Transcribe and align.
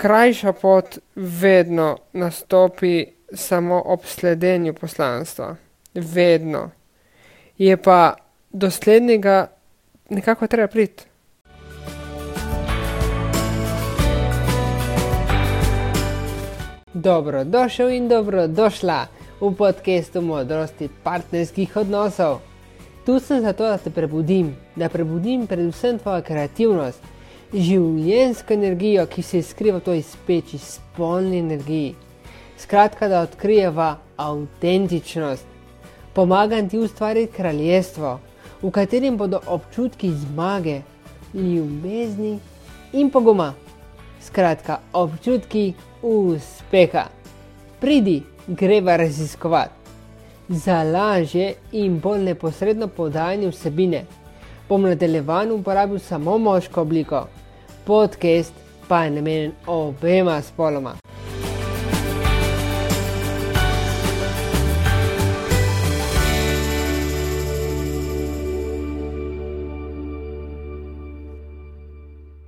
krajša 0.00 0.52
pot 0.52 0.98
vedno 1.16 1.96
nastopi 2.12 3.06
samo 3.32 3.82
ob 3.86 4.00
sledenju 4.04 4.74
poslanstva. 4.74 5.56
Vedno. 5.94 6.70
Je 7.58 7.76
pa 7.76 8.14
do 8.50 8.70
slednjega 8.70 9.46
nekako 10.08 10.46
treba 10.46 10.66
priti. 10.66 11.04
Dobro, 16.94 17.44
došel 17.44 17.90
in 17.90 18.08
dobro 18.08 18.46
došla 18.46 19.06
v 19.40 19.54
podkastu 19.58 20.20
modrosti 20.20 20.88
partnerskih 21.02 21.76
odnosov. 21.76 22.40
Tu 23.06 23.20
sem 23.20 23.42
zato, 23.42 23.64
da 23.64 23.78
te 23.78 23.90
prebudim, 23.90 24.56
da 24.76 24.88
prebudim 24.88 25.46
predvsem 25.46 25.98
tvojo 25.98 26.22
kreativnost, 26.22 27.19
življensko 27.52 28.54
energijo, 28.54 29.06
ki 29.10 29.22
se 29.22 29.42
skriva 29.42 29.80
v 29.80 29.86
toj 29.88 30.02
speči, 30.06 30.58
spolni 30.58 31.40
energiji. 31.42 31.94
Skratka, 32.60 33.08
da 33.08 33.22
odkrijeva 33.26 33.96
avtentičnost. 34.20 35.46
Pomagam 36.14 36.68
ti 36.68 36.78
ustvariti 36.78 37.32
kraljestvo, 37.32 38.18
v 38.62 38.70
katerem 38.70 39.16
bodo 39.16 39.40
občutki 39.46 40.12
zmage, 40.12 40.80
ljubezni 41.34 42.38
in 42.92 43.10
poguma. 43.10 43.54
Skratka, 44.20 44.80
občutki 44.92 45.72
uspeha. 46.02 47.06
Pridi, 47.80 48.22
greva 48.46 48.96
raziskovati. 48.96 49.78
Za 50.48 50.82
lažje 50.82 51.54
in 51.72 52.00
bolj 52.00 52.24
neposredno 52.24 52.88
podajanje 52.88 53.48
vsebine 53.48 54.04
bom 54.68 54.82
nadaljevan 54.82 55.52
uporabil 55.52 55.98
samo 55.98 56.38
moško 56.38 56.82
obliko, 56.82 57.26
podcast 57.84 58.52
pa 58.88 59.04
je 59.04 59.10
namenjen 59.10 59.52
obema 59.66 60.42
spoloma. 60.42 60.94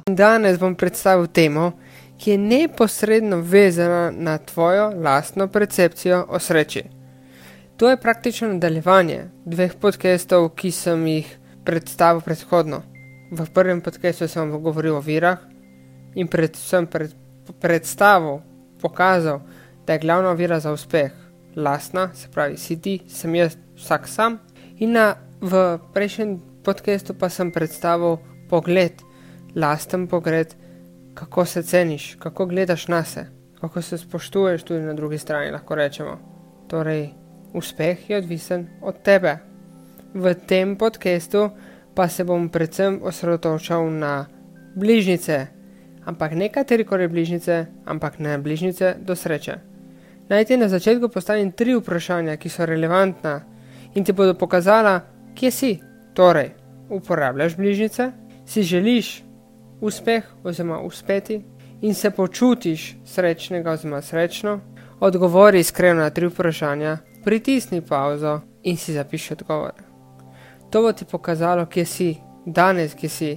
Danes 0.07 0.59
bom 0.59 0.75
predstavil 0.75 1.27
temo, 1.27 1.73
ki 2.19 2.31
je 2.31 2.39
neposredno 2.39 3.41
vezana 3.41 4.11
na 4.11 4.39
tvojo 4.39 4.91
lastno 4.91 5.49
percepcijo 5.49 6.27
o 6.29 6.39
sreči. 6.39 6.83
To 7.77 7.91
je 7.91 7.97
praktično 7.97 8.49
nadaljevanje 8.49 9.25
dveh 9.45 9.75
podcastov, 9.81 10.49
ki 10.49 10.71
sem 10.71 11.07
jih 11.07 11.39
predstavil 11.65 12.21
predhodno. 12.21 12.83
V 13.33 13.49
prvem 13.49 13.81
podkastu 13.81 14.29
sem 14.29 14.45
vam 14.45 14.61
govoril 14.61 14.93
o 14.93 15.01
virah 15.01 15.41
in 16.13 16.29
predvsem 16.29 16.85
pred, 16.85 17.15
predstavil, 17.65 18.43
pokazal, 18.77 19.41
da 19.87 19.97
je 19.97 20.03
glavna 20.05 20.35
vira 20.37 20.61
za 20.61 20.73
uspeh 20.73 21.13
lastna, 21.57 22.11
se 22.13 22.29
pravi, 22.29 22.57
si 22.61 22.77
ti, 22.77 23.01
sem 23.09 23.35
jaz, 23.35 23.57
vsak 23.77 24.09
sam. 24.09 24.37
In 24.85 24.93
na, 24.93 25.17
v 25.41 25.81
prejšnjem 25.97 26.37
podkastu 26.61 27.17
pa 27.17 27.33
sem 27.33 27.49
predstavil 27.49 28.21
pogled, 28.53 29.01
lasten 29.57 30.05
pogled, 30.13 30.53
kako 31.17 31.49
se 31.49 31.63
ceniš, 31.63 32.17
kako 32.21 32.47
gledaš 32.53 32.89
na 32.89 33.01
se, 33.05 33.27
kako 33.61 33.83
se 33.83 33.99
spoštuješ 33.99 34.63
tudi 34.63 34.85
na 34.85 34.93
drugi 34.93 35.19
strani, 35.19 35.51
lahko 35.51 35.75
rečemo. 35.75 36.19
Torej, 36.69 37.09
uspeh 37.57 38.11
je 38.11 38.21
odvisen 38.21 38.69
od 38.83 39.01
tebe. 39.03 39.39
V 40.15 40.35
tem 40.47 40.77
podkastu 40.77 41.49
pa 41.95 42.09
se 42.09 42.25
bom 42.25 42.49
predvsem 42.49 43.01
osredotočal 43.03 43.91
na 43.91 44.27
bližnjice, 44.75 45.47
ampak 46.05 46.33
ne 46.33 46.49
katerikoli 46.49 47.09
bližnjice, 47.09 47.67
ampak 47.85 48.19
ne 48.19 48.39
bližnjice 48.39 48.95
do 49.01 49.17
sreče. 49.17 49.57
Naj 50.29 50.45
ti 50.45 50.57
na 50.57 50.69
začetku 50.69 51.09
postavim 51.09 51.53
tri 51.53 51.75
vprašanja, 51.77 52.37
ki 52.37 52.49
so 52.49 52.67
relevantna 52.67 53.41
in 53.95 54.05
ti 54.05 54.13
bodo 54.13 54.35
pokazala, 54.35 55.01
kje 55.35 55.51
si. 55.51 55.79
Torej, 56.15 56.51
uporabljaš 56.91 57.57
bližnjice, 57.57 58.11
si 58.47 58.63
želiš 58.63 59.23
uspeh 59.81 60.25
oziroma 60.45 60.81
uspeti 60.81 61.41
in 61.81 61.95
se 61.95 62.11
počutiš 62.11 62.97
srečnega 63.05 63.71
oziroma 63.71 64.03
srečno, 64.03 64.61
odgovori 65.01 65.61
iskreno 65.61 66.01
na 66.01 66.11
tri 66.11 66.27
vprašanja, 66.27 66.99
pritisni 67.25 67.81
pauzo 67.81 68.41
in 68.63 68.77
si 68.77 68.93
zapiši 68.93 69.33
odgovore. 69.33 69.92
To 70.73 70.83
bo 70.83 70.93
ti 70.93 71.05
pokazalo, 71.05 71.67
kje 71.67 71.85
si, 71.85 72.09
danes, 72.47 72.95
kje 72.95 73.09
si, 73.09 73.31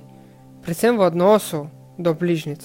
predvsem 0.63 0.97
v 0.97 1.07
odnosu 1.09 1.65
do 1.97 2.13
bližnjic. 2.13 2.63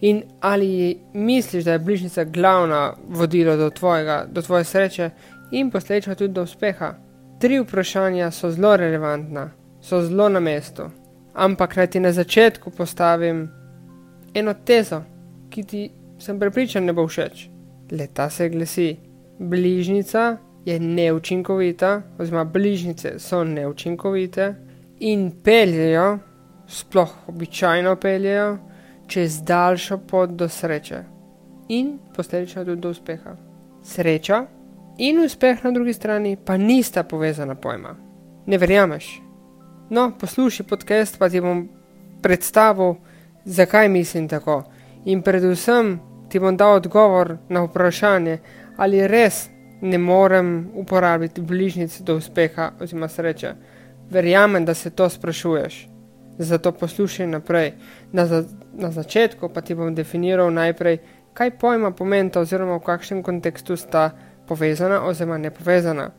In 0.00 0.22
ali 0.40 1.00
misliš, 1.14 1.64
da 1.64 1.72
je 1.72 1.78
bližnjica 1.78 2.24
glavna 2.24 2.94
vodilo 3.08 3.56
do, 3.56 3.70
tvojega, 3.70 4.26
do 4.30 4.42
tvoje 4.42 4.64
sreče 4.64 5.10
in 5.50 5.70
posledično 5.70 6.14
tudi 6.14 6.34
do 6.34 6.42
uspeha? 6.42 6.94
Tri 7.40 7.58
vprašanja 7.60 8.30
so 8.30 8.50
zelo 8.50 8.76
relevantna, 8.76 9.50
so 9.80 10.02
zelo 10.02 10.28
na 10.28 10.40
mestu 10.40 10.90
ampak 11.38 11.76
naj 11.76 11.86
ti 11.86 12.00
na 12.00 12.12
začetku 12.12 12.70
postavim 12.70 13.48
eno 14.34 14.54
tezo, 14.64 15.02
ki 15.50 15.62
ti 15.62 15.90
sem 16.18 16.38
prepričan 16.38 16.84
ne 16.84 16.92
bo 16.92 17.06
všeč. 17.06 17.48
Leta 17.90 18.30
se 18.30 18.48
glasi: 18.48 18.96
bližnica 19.38 20.36
je 20.64 20.80
neučinkovita, 20.80 22.02
oziroma 22.18 22.44
bližnice 22.44 23.18
so 23.18 23.44
neučinkovite 23.44 24.54
in 24.98 25.30
peljejo, 25.44 26.18
sploh 26.66 27.14
običajno 27.26 27.96
peljejo, 27.96 28.58
čez 29.06 29.42
daljšo 29.42 29.98
pot 29.98 30.30
do 30.30 30.48
sreče 30.48 31.04
in 31.68 31.98
posledično 32.16 32.64
tudi 32.64 32.80
do 32.80 32.90
uspeha. 32.90 33.36
Sreča 33.82 34.46
in 34.98 35.20
uspeh 35.24 35.64
na 35.64 35.70
drugi 35.70 35.92
strani 35.92 36.36
pa 36.44 36.56
nista 36.56 37.02
povezana 37.02 37.54
pojma. 37.54 37.96
Ne 38.46 38.58
verjameš? 38.58 39.20
No, 39.90 40.12
poslušaj 40.20 40.66
podcast, 40.66 41.18
pa 41.18 41.28
ti 41.28 41.40
bom 41.40 41.68
predstavil, 42.22 42.94
zakaj 43.44 43.88
mislim 43.88 44.28
tako. 44.28 44.62
In 45.04 45.22
predvsem 45.22 46.00
ti 46.28 46.40
bom 46.40 46.56
dal 46.56 46.74
odgovor 46.74 47.36
na 47.48 47.62
vprašanje, 47.64 48.38
ali 48.76 49.08
res 49.08 49.48
ne 49.80 49.98
morem 49.98 50.70
uporabiti 50.74 51.40
bližnjic 51.40 52.00
do 52.00 52.16
uspeha 52.16 52.72
oziroma 52.80 53.08
sreče. 53.08 53.54
Verjamem, 54.10 54.64
da 54.64 54.74
se 54.74 54.90
to 54.90 55.08
sprašuješ. 55.08 55.88
Zato 56.38 56.72
poslušaj 56.72 57.26
naprej. 57.26 57.72
Na, 58.12 58.26
za, 58.26 58.44
na 58.72 58.90
začetku 58.90 59.48
pa 59.48 59.60
ti 59.60 59.74
bom 59.74 59.94
definiral 59.94 60.52
najprej, 60.52 60.98
kaj 61.34 61.58
pojma 61.58 61.90
pomenta 61.90 62.40
oziroma 62.40 62.76
v 62.76 62.84
kakšnem 62.86 63.22
kontekstu 63.22 63.76
sta 63.76 64.10
povezana 64.48 65.02
oziroma 65.04 65.38
ne 65.38 65.50
povezana. 65.50 66.10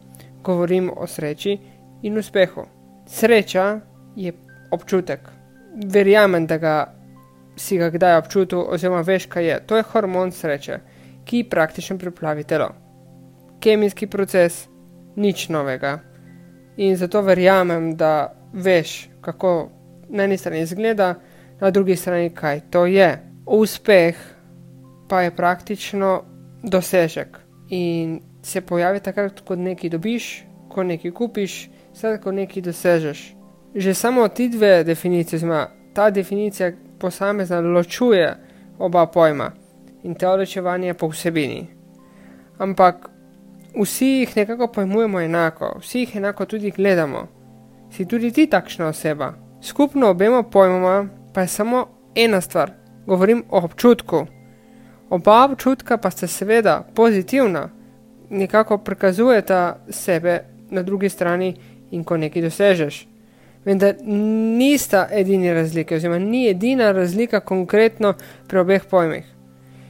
Govorim 0.43 0.91
o 0.95 1.07
sreči 1.07 1.57
in 2.01 2.17
uspehu. 2.17 2.65
Sreča 3.07 3.79
je 4.15 4.33
občutek. 4.71 5.19
Verjamem, 5.85 6.47
da 6.47 6.57
ga 6.57 6.93
si 7.55 7.77
ga 7.77 7.89
kdaj 7.89 8.17
občutil, 8.17 8.63
oziroma 8.67 9.01
veš, 9.01 9.25
kaj 9.25 9.45
je. 9.45 9.59
To 9.67 9.77
je 9.77 9.83
hormon 9.91 10.31
sreče, 10.31 10.79
ki 11.25 11.43
praktično 11.49 11.97
priplavi 11.97 12.43
telo. 12.43 12.69
Kemijski 13.59 14.07
proces, 14.07 14.67
nič 15.15 15.49
novega. 15.49 15.99
In 16.77 16.95
zato 16.97 17.21
verjamem, 17.21 17.95
da 17.95 18.33
veš, 18.53 19.09
kako 19.21 19.69
na 20.09 20.23
eni 20.23 20.37
strani 20.37 20.61
izgleda, 20.61 21.15
na 21.59 21.71
drugi 21.71 21.95
strani 21.95 22.29
kaj 22.29 22.61
to 22.69 22.85
je. 22.85 23.19
Uspeh 23.45 24.15
pa 25.09 25.21
je 25.21 25.35
praktično 25.35 26.23
dosežek 26.63 27.37
in 27.69 28.19
se 28.43 28.61
pojavi 28.61 28.99
takrat, 28.99 29.41
ko 29.41 29.55
nekaj 29.55 29.89
dobiš, 29.89 30.43
ko 30.69 30.83
nekaj 30.83 31.11
kupiš 31.11 31.69
vse, 31.93 32.17
ko 32.23 32.31
nekaj 32.31 32.61
dosežeš. 32.61 33.35
Že 33.75 33.93
samo 33.93 34.27
ti 34.27 34.49
dve 34.49 34.83
definicije, 34.83 35.37
oziroma 35.37 35.67
ta 35.93 36.09
definicija 36.09 36.71
posamezna 36.99 37.59
ločuje 37.59 38.35
oba 38.79 39.05
pojma 39.05 39.51
in 40.03 40.15
te 40.15 40.27
ločevanje 40.27 40.93
po 40.93 41.07
vsebini. 41.07 41.67
Ampak 42.57 43.09
vsi 43.81 44.05
jih 44.05 44.37
nekako 44.37 44.67
pojmujemo 44.67 45.21
enako, 45.21 45.77
vsi 45.79 45.99
jih 45.99 46.15
enako 46.15 46.45
tudi 46.45 46.71
gledamo. 46.71 47.27
Si 47.91 48.05
tudi 48.05 48.31
ti 48.31 48.47
takšna 48.47 48.87
oseba. 48.87 49.33
Skupno 49.61 50.09
obema 50.09 50.43
pojmoma 50.43 51.07
pa 51.33 51.41
je 51.41 51.47
samo 51.47 51.87
ena 52.15 52.41
stvar, 52.41 52.71
govorim 53.05 53.43
o 53.49 53.57
občutku. 53.57 54.25
Oba 55.09 55.45
občutka 55.45 55.97
pa 55.97 56.11
sta 56.11 56.27
seveda 56.27 56.87
pozitivna, 56.95 57.69
nekako 58.29 58.77
prikazujeta 58.77 59.79
sebe 59.89 60.43
na 60.69 60.83
drugi 60.83 61.09
strani 61.09 61.55
in 61.91 62.03
ko 62.03 62.17
nekaj 62.17 62.41
dosežeš. 62.41 63.07
Vendar 63.65 63.95
nista 64.57 65.07
edini 65.11 65.53
razlike, 65.53 65.95
oziroma 65.95 66.19
ni 66.19 66.47
edina 66.49 66.91
razlika 66.91 67.39
konkretno 67.39 68.13
pri 68.47 68.59
obeh 68.59 68.85
pojmih. 68.89 69.25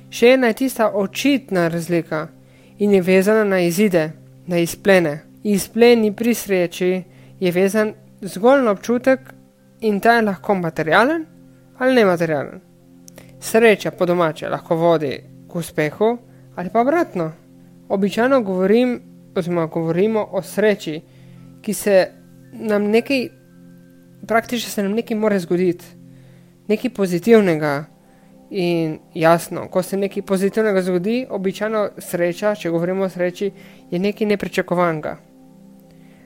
Še 0.09 0.33
ena 0.33 0.47
je 0.47 0.53
tista 0.53 0.89
očitna 0.89 1.67
razlika 1.67 2.27
in 2.79 2.93
je 2.93 3.01
vezana 3.01 3.43
na 3.43 3.59
izide, 3.59 4.11
na 4.47 4.57
izplene. 4.57 5.19
Izpleni 5.43 6.15
pri 6.15 6.33
sreči 6.33 7.03
je 7.39 7.51
vezan 7.51 7.93
zgolj 8.21 8.63
na 8.63 8.71
občutek 8.71 9.19
in 9.81 9.99
ta 9.99 10.13
je 10.13 10.21
lahko 10.21 10.55
materialen 10.55 11.25
ali 11.77 11.95
nematerialen. 11.95 12.61
Sreča 13.39 13.91
po 13.91 14.05
domače 14.05 14.49
lahko 14.49 14.75
vodi 14.75 15.23
k 15.51 15.55
uspehu 15.55 16.17
ali 16.55 16.69
pa 16.69 16.81
obratno. 16.81 17.31
Običajno 17.89 18.41
govorim, 18.41 19.01
oziroma 19.35 19.65
govorimo 19.65 20.27
o 20.31 20.41
sreči, 20.41 21.01
ki 21.61 21.73
se 21.73 22.07
nam 22.51 22.83
nekaj, 22.83 23.27
praktično 24.27 24.69
se 24.69 24.83
nam 24.83 24.91
nekaj 24.91 25.17
more 25.17 25.39
zgoditi, 25.39 25.85
nekaj 26.67 26.89
pozitivnega. 26.89 27.85
In 28.49 28.99
jasno, 29.13 29.67
ko 29.67 29.83
se 29.83 29.97
nekaj 29.97 30.23
pozitivnega 30.25 30.81
zgodi, 30.81 31.25
običajno 31.29 31.89
sreča, 31.97 32.55
če 32.55 32.71
govorimo 32.73 33.05
o 33.05 33.09
sreči, 33.09 33.51
je 33.91 33.99
nekaj 33.99 34.27
nepričakovanega. 34.27 35.17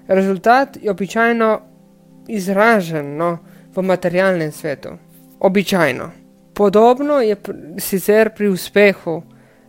Rezultat 0.07 0.77
je 0.81 0.91
običajno 0.91 1.49
izražen 2.27 3.17
no, 3.17 3.37
v 3.75 3.83
materialnem 3.83 4.51
svetu. 4.51 4.95
Običajno. 5.39 6.09
Podobno 6.53 7.19
je 7.21 7.35
sicer 7.77 8.29
pri 8.35 8.47
uspehu, 8.47 9.21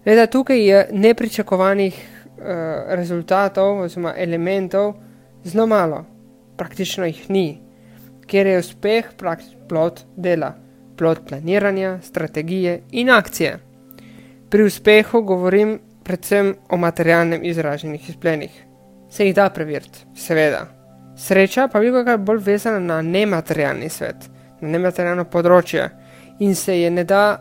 le 0.06 0.14
da 0.14 0.26
tukaj 0.26 0.66
je 0.68 0.88
nepričakovanih 0.92 1.94
uh, 1.94 2.44
rezultatov 2.94 3.80
oziroma 3.80 4.14
elementov 4.16 4.94
zelo 5.44 5.66
malo, 5.66 6.04
praktično 6.56 7.06
jih 7.06 7.30
ni, 7.30 7.48
ker 8.26 8.46
je 8.46 8.58
uspeh 8.58 9.10
plot 9.68 10.04
dela 10.16 10.63
plot 10.96 11.18
planiranja, 11.28 11.98
strategije 12.02 12.80
in 12.90 13.10
akcije. 13.10 13.58
Pri 14.50 14.62
uspehu 14.62 15.22
govorim 15.22 15.78
predvsem 16.04 16.54
o 16.68 16.76
materialnem 16.76 17.44
izraženih 17.44 18.08
izplenih. 18.10 18.64
Se 19.10 19.26
jih 19.26 19.34
da 19.34 19.50
preveriti, 19.50 19.98
seveda. 20.16 20.66
Sreča 21.16 21.68
pa 21.68 21.78
je 21.78 21.90
veliko 21.90 22.18
bolj 22.18 22.40
vezana 22.44 22.78
na 22.78 23.02
nematerialni 23.02 23.88
svet, 23.88 24.28
na 24.60 24.68
nematerialno 24.68 25.24
področje 25.24 25.88
in 26.38 26.54
se 26.54 26.80
je 26.80 26.90
ne 26.90 27.04
da 27.04 27.38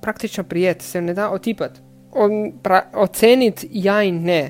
praktično 0.00 0.44
prijeti, 0.44 0.84
se 0.84 1.00
ne 1.00 1.14
da 1.14 1.30
otipati. 1.30 1.80
Oceniti 2.94 3.68
ja 3.72 4.02
in 4.02 4.22
ne, 4.24 4.42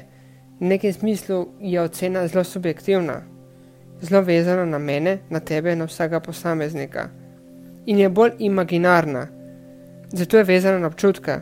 v 0.60 0.70
nekem 0.70 0.92
smislu 0.92 1.46
je 1.60 1.80
ocena 1.80 2.26
zelo 2.28 2.44
subjektivna, 2.44 3.22
zelo 4.00 4.22
vezana 4.22 4.64
na 4.64 4.78
mene, 4.78 5.18
na 5.30 5.40
tebe, 5.40 5.76
na 5.76 5.84
vsega 5.90 6.20
posameznika 6.20 7.08
in 7.86 7.98
je 7.98 8.08
bolj 8.08 8.30
imaginarna, 8.38 9.26
zato 10.12 10.38
je 10.38 10.44
vezana 10.44 10.78
na 10.78 10.86
občutke. 10.86 11.38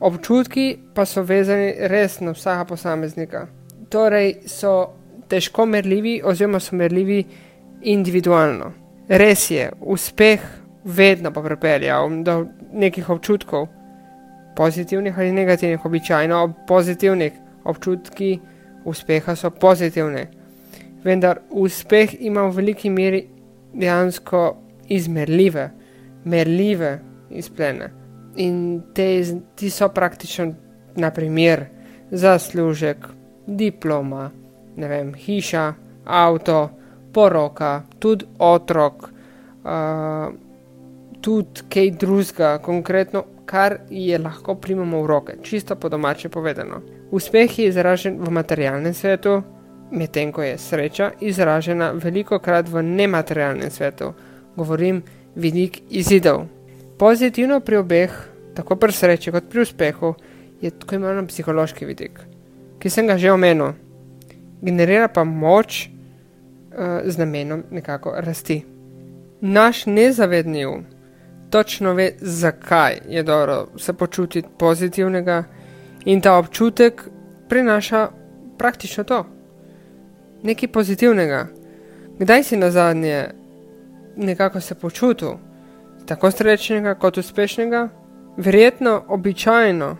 Občutki 0.00 0.78
pa 0.94 1.04
so 1.04 1.22
vezani 1.22 1.74
res 1.88 2.20
na 2.20 2.32
vsaka 2.32 2.64
posameznika. 2.64 3.46
Torej 3.88 4.34
so 4.46 4.90
težko 5.28 5.66
merljivi, 5.66 6.20
oziroma 6.24 6.60
so 6.60 6.76
merljivi 6.76 7.24
individualno. 7.82 8.72
Res 9.08 9.50
je, 9.50 9.70
uspeh 9.80 10.40
vedno 10.84 11.32
pa 11.32 11.42
pripelje 11.42 11.92
do 12.24 12.46
nekih 12.72 13.10
občutkov, 13.10 13.68
pozitivnih 14.56 15.18
ali 15.18 15.32
negativnih, 15.32 15.84
običajno 15.84 16.52
pozitivnih 16.68 17.32
občutki 17.64 18.38
uspeha 18.84 19.36
so 19.36 19.50
pozitivni. 19.50 20.26
Vendar 21.04 21.38
uspeh 21.50 22.16
ima 22.20 22.42
v 22.42 22.56
veliki 22.56 22.90
meri 22.90 23.26
dejansko 23.72 24.63
izmerljive, 24.88 25.70
merljive 26.24 26.98
izplene. 27.30 27.90
In 28.36 28.82
te, 28.94 29.24
ti 29.54 29.70
so 29.70 29.88
praktično, 29.88 30.52
naprimer, 30.96 31.64
zaslužek, 32.10 33.06
diploma, 33.46 34.30
ne 34.76 34.88
vem, 34.88 35.14
hiša, 35.14 35.72
avto, 36.04 36.70
poroka, 37.12 37.82
tudi 37.98 38.26
otrok, 38.38 39.08
uh, 39.64 40.34
tudi 41.20 41.66
kaj 41.68 41.90
drugega, 41.90 42.58
konkretno, 42.58 43.24
kar 43.46 43.78
je 43.90 44.18
lahko 44.18 44.54
primamo 44.54 45.02
v 45.02 45.06
roke, 45.06 45.36
čisto 45.42 45.76
po 45.76 45.88
domače 45.88 46.28
povedano. 46.28 46.80
Uspeh 47.10 47.58
je 47.58 47.68
izražen 47.68 48.18
v 48.18 48.30
materialnem 48.30 48.94
svetu, 48.94 49.42
medtem 49.90 50.32
ko 50.32 50.42
je 50.42 50.58
sreča 50.58 51.10
izražena 51.20 51.92
veliko 51.92 52.38
krat 52.38 52.68
v 52.68 52.82
nematerialnem 52.82 53.70
svetu 53.70 54.12
govorim 54.56 55.02
vidik 55.34 55.82
izidov. 55.90 56.46
Pozitivno 56.98 57.60
pri 57.60 57.76
obeh, 57.76 58.12
tako 58.54 58.76
pri 58.76 58.92
sreči 58.92 59.32
kot 59.32 59.50
pri 59.50 59.60
uspehu, 59.60 60.14
je 60.60 60.70
tako 60.70 60.94
imenovan 60.94 61.26
psihološki 61.26 61.84
vidik, 61.84 62.20
ki 62.78 62.90
sem 62.90 63.06
ga 63.06 63.18
že 63.18 63.32
omenil. 63.32 63.74
Generira 64.62 65.08
pa 65.08 65.24
moč 65.24 65.88
uh, 65.88 67.02
z 67.04 67.18
namenom 67.18 67.64
nekako 67.70 68.14
rasti. 68.16 68.62
Naš 69.40 69.86
nezavedni 69.86 70.66
um 70.66 70.84
točno 71.54 71.92
ve, 71.94 72.12
zakaj 72.20 72.98
je 73.08 73.22
dobro 73.22 73.66
se 73.76 73.92
počutiti 73.92 74.48
pozitivnega 74.58 75.44
in 76.04 76.20
ta 76.20 76.38
občutek 76.38 77.02
prinaša 77.48 78.08
praktično 78.58 79.04
to. 79.04 79.26
Nekaj 80.42 80.68
pozitivnega. 80.68 81.46
Kdaj 82.18 82.42
si 82.42 82.56
na 82.56 82.70
zadnje 82.70 83.28
nekako 84.16 84.60
se 84.60 84.74
počutil, 84.74 85.36
tako 86.06 86.30
srečnega 86.30 86.94
kot 86.94 87.18
uspešnega, 87.18 87.88
verjetno 88.36 89.02
običajno, 89.08 89.96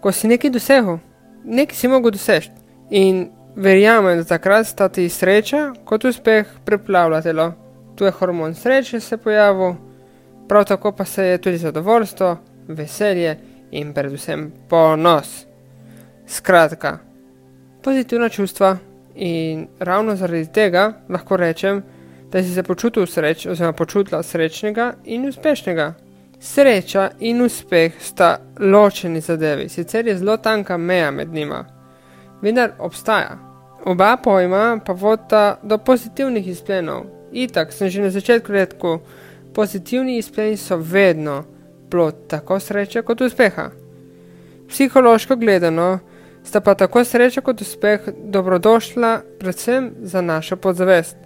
ko 0.00 0.12
si 0.12 0.28
nekaj 0.28 0.50
dosegel, 0.50 0.98
nekaj 1.44 1.76
si 1.76 1.88
mogel 1.88 2.10
doseči. 2.10 2.50
In 2.90 3.28
verjamem, 3.56 4.18
da 4.18 4.24
takrat 4.24 4.66
sta 4.66 4.88
ti 4.88 5.08
sreča 5.08 5.72
kot 5.84 6.04
uspeh 6.04 6.46
preplavljalo. 6.64 7.52
Tu 7.96 8.04
je 8.04 8.10
hormon 8.10 8.54
sreče 8.54 9.00
se 9.00 9.16
pojavil, 9.16 9.74
prav 10.48 10.64
tako 10.64 10.92
pa 10.92 11.04
se 11.04 11.24
je 11.24 11.38
tudi 11.38 11.58
zadovoljstvo, 11.58 12.36
veselje 12.68 13.38
in 13.70 13.92
predvsem 13.92 14.52
ponos. 14.68 15.46
Skratka, 16.26 16.98
pozitivna 17.82 18.28
čustva 18.28 18.76
in 19.14 19.66
ravno 19.78 20.16
zaradi 20.16 20.52
tega 20.52 20.92
lahko 21.08 21.36
rečem, 21.36 21.82
da 22.32 22.42
si 22.42 22.54
se 22.54 22.62
počutil 22.62 23.06
sreč, 23.06 23.46
oziroma 23.46 23.72
počutila 23.72 24.22
srečnega 24.22 24.92
in 25.04 25.28
uspešnega. 25.28 25.94
Sreča 26.40 27.10
in 27.20 27.42
uspeh 27.42 27.92
sta 28.00 28.38
ločeni 28.60 29.20
zadevi, 29.20 29.68
sicer 29.68 30.06
je 30.06 30.16
zelo 30.18 30.36
tanka 30.36 30.76
meja 30.76 31.10
med 31.10 31.32
njima, 31.32 31.64
vendar 32.42 32.70
obstaja. 32.78 33.38
Oba 33.84 34.16
pojma 34.16 34.80
pa 34.86 34.92
vodita 34.92 35.58
do 35.62 35.78
pozitivnih 35.78 36.48
izplenov. 36.48 37.04
Itak 37.32 37.72
sem 37.72 37.88
že 37.88 38.02
na 38.02 38.10
začetku 38.10 38.52
rekel, 38.52 38.98
pozitivni 39.54 40.18
izpleni 40.18 40.56
so 40.56 40.76
vedno 40.76 41.44
plot 41.90 42.28
tako 42.28 42.60
sreče 42.60 43.02
kot 43.02 43.20
uspeha. 43.20 43.70
Psihološko 44.68 45.36
gledano 45.36 45.98
sta 46.44 46.60
pa 46.60 46.74
tako 46.74 47.04
sreča 47.04 47.40
kot 47.40 47.60
uspeh 47.60 48.00
dobrodošla 48.24 49.20
predvsem 49.38 49.90
za 50.00 50.20
našo 50.20 50.56
podzavest 50.56 51.16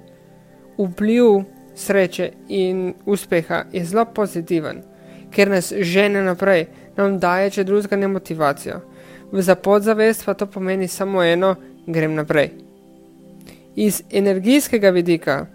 vpliv 0.79 1.45
sreče 1.75 2.31
in 2.49 2.95
uspeha 3.07 3.65
je 3.73 3.85
zelo 3.85 4.05
pozitiven, 4.05 4.83
ker 5.31 5.51
nas 5.51 5.73
žene 5.73 6.23
naprej, 6.23 6.67
nam 6.97 7.19
daje 7.19 7.51
če 7.51 7.65
drugega 7.65 7.97
ne 7.97 8.09
motivacijo. 8.09 8.81
V 9.33 9.43
zapodzavest 9.43 10.25
pa 10.25 10.35
to 10.35 10.47
pomeni 10.47 10.89
samo 10.89 11.23
eno, 11.23 11.55
grem 11.87 12.15
naprej. 12.15 12.51
Iz 13.77 14.03
energijskega 14.13 14.91
vidika 14.91 15.47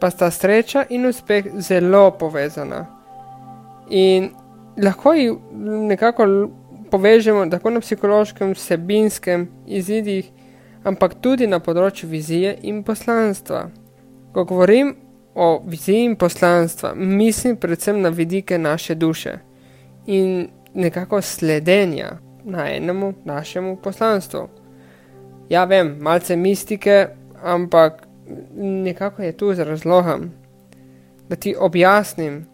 pa 0.00 0.10
sta 0.10 0.30
sreča 0.30 0.84
in 0.90 1.06
uspeh 1.06 1.44
zelo 1.58 2.10
povezana. 2.18 2.86
In 3.90 4.30
lahko 4.82 5.12
jih 5.12 5.32
nekako 5.90 6.26
povežemo 6.90 7.46
tako 7.50 7.70
na 7.70 7.80
psihološkem, 7.80 8.54
sebinskem 8.54 9.48
izidih, 9.66 10.30
ampak 10.84 11.14
tudi 11.20 11.46
na 11.46 11.58
področju 11.58 12.08
vizije 12.08 12.54
in 12.62 12.84
poslanstva. 12.84 13.66
Ko 14.36 14.44
govorim 14.44 14.94
o 15.34 15.62
viziji 15.66 16.04
in 16.04 16.16
poslanstva, 16.16 16.94
mislim 16.94 17.56
predvsem 17.56 18.00
na 18.00 18.08
vidike 18.08 18.58
naše 18.58 18.94
duše 18.94 19.38
in 20.06 20.48
nekako 20.74 21.22
sledenja 21.22 22.10
na 22.44 22.70
enemu 22.70 23.14
našemu 23.24 23.76
poslanstvu. 23.76 24.48
Ja, 25.48 25.64
vem, 25.64 25.96
malce 26.00 26.36
mistike, 26.36 27.06
ampak 27.42 28.06
nekako 28.56 29.22
je 29.22 29.36
tu 29.36 29.54
z 29.54 29.64
razlogom, 29.64 30.30
da 31.28 31.36
ti 31.36 31.54
objasnim, 31.58 32.44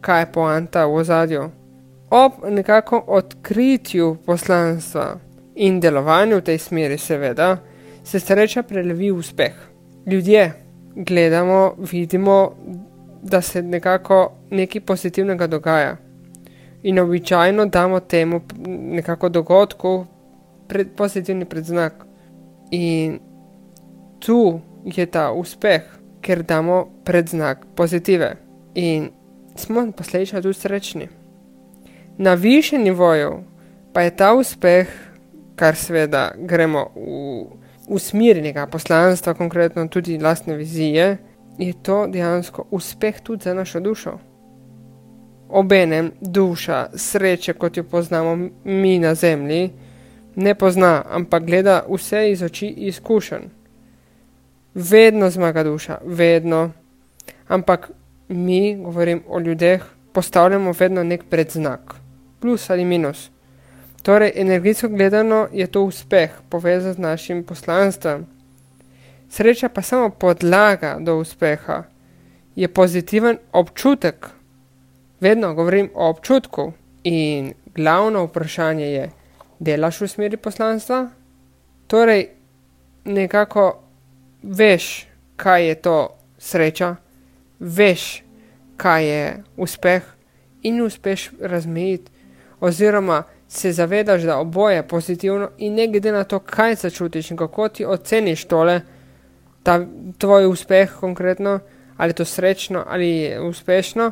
kaj 0.00 0.22
je 0.22 0.32
poanta 0.32 0.84
v 0.86 0.94
ozadju. 0.94 1.50
Ob 2.10 2.32
nekako 2.48 3.04
odkritju 3.06 4.16
poslanstva 4.26 5.18
in 5.54 5.80
delovanju 5.80 6.36
v 6.36 6.42
tej 6.42 6.58
smeri, 6.58 6.98
seveda, 6.98 7.56
se 8.04 8.20
sreča 8.20 8.62
prelevi 8.62 9.10
v 9.10 9.18
uspeh. 9.18 9.54
Ljudje, 10.06 10.69
gledamo, 10.94 11.74
vidimo, 11.92 12.52
da 13.22 13.40
se 13.40 13.62
nekako 13.62 14.32
nekaj 14.50 14.80
pozitivnega 14.80 15.46
dogaja. 15.46 15.96
In 16.82 16.98
običajno 16.98 17.66
damo 17.66 18.00
temu 18.00 18.40
nekako 18.68 19.28
dogodku 19.28 20.06
pred, 20.68 20.88
pozitivni 20.96 21.44
predznak. 21.44 21.92
In 22.70 23.18
tu 24.18 24.60
je 24.84 25.06
ta 25.06 25.32
uspeh, 25.32 25.82
ker 26.20 26.42
damo 26.42 26.86
predznak 27.04 27.66
pozitive. 27.76 28.36
In 28.74 29.10
smo 29.56 29.92
posledično 29.92 30.42
tudi 30.42 30.54
srečni. 30.54 31.08
Na 32.18 32.34
višjem 32.34 32.82
nivoju 32.82 33.40
pa 33.92 34.00
je 34.00 34.16
ta 34.16 34.34
uspeh, 34.34 34.88
kar 35.56 35.76
seveda 35.76 36.30
gremo 36.36 36.86
v, 36.94 37.59
nekega 38.42 38.66
poslanstva, 38.66 39.34
konkretno 39.34 39.88
tudi 39.88 40.18
lastne 40.18 40.56
vizije, 40.56 41.18
je 41.58 41.72
to 41.82 42.06
dejansko 42.06 42.66
uspeh 42.70 43.20
tudi 43.20 43.44
za 43.44 43.54
našo 43.54 43.80
dušo. 43.80 44.18
Obenem 45.48 46.12
duša 46.20 46.88
sreče, 46.94 47.52
kot 47.52 47.76
jo 47.76 47.84
poznamo 47.84 48.48
mi 48.64 48.98
na 48.98 49.14
zemlji, 49.14 49.70
ne 50.36 50.54
pozna, 50.54 51.02
ampak 51.10 51.44
gleda 51.44 51.84
vse 51.88 52.30
iz 52.30 52.42
oči 52.42 52.66
izkušenj. 52.66 53.48
Vedno 54.74 55.30
zmaga 55.30 55.64
duša, 55.64 55.98
vedno. 56.04 56.70
Ampak 57.48 57.90
mi, 58.28 58.76
govorim 58.76 59.22
o 59.28 59.40
ljudeh, 59.40 59.82
postavljamo 60.12 60.72
vedno 60.78 61.02
nek 61.02 61.24
predznak, 61.30 61.94
plus 62.40 62.70
ali 62.70 62.84
minus. 62.84 63.30
Torej, 64.02 64.32
energijsko 64.34 64.88
gledano 64.88 65.48
je 65.52 65.66
to 65.66 65.82
uspeh, 65.82 66.30
povezan 66.48 66.94
z 66.94 66.98
našim 66.98 67.44
poslanstvom. 67.44 68.26
Sreča 69.28 69.68
pa 69.68 69.82
samo 69.82 70.10
podlaga 70.10 70.96
do 71.00 71.16
uspeha, 71.16 71.82
je 72.56 72.68
pozitiven 72.68 73.38
občutek. 73.52 74.26
Vedno 75.20 75.54
govorim 75.54 75.90
o 75.94 76.08
občutku 76.08 76.72
in 77.02 77.52
glavno 77.74 78.24
vprašanje 78.24 78.86
je, 78.86 79.10
delaš 79.58 80.00
v 80.00 80.08
smeri 80.08 80.36
poslanstva? 80.36 81.10
Torej, 81.86 82.28
nekako 83.04 83.82
veš, 84.42 85.06
kaj 85.36 85.68
je 85.68 85.74
to 85.74 86.16
sreča, 86.38 86.96
veš, 87.60 88.22
kaj 88.76 89.06
je 89.06 89.42
uspeh 89.56 90.02
in 90.62 90.82
uspeš 90.82 91.30
razmejiti, 91.40 92.12
oziroma 92.60 93.22
se 93.52 93.72
zavedaš, 93.72 94.22
da 94.22 94.38
oboje 94.38 94.76
je 94.76 94.88
pozitivno 94.88 95.50
in 95.58 95.74
ne 95.74 95.86
glede 95.86 96.12
na 96.12 96.24
to, 96.24 96.38
kaj 96.38 96.74
začutiš 96.74 97.30
in 97.30 97.36
kako 97.36 97.68
ti 97.68 97.84
oceniš 97.84 98.44
tole, 98.44 98.80
ta 99.62 99.86
tvoj 100.18 100.46
uspeh 100.46 100.92
konkretno, 101.00 101.58
ali 101.96 102.12
to 102.12 102.24
srečno 102.24 102.84
ali 102.88 103.38
uspešno, 103.42 104.10